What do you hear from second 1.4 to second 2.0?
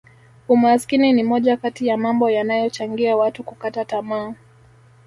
kati ya